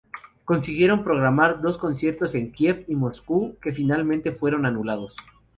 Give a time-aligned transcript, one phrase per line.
[0.45, 5.15] Consiguieron programar dos conciertos en Kiev y Moscú, que finalmente fueron anulados.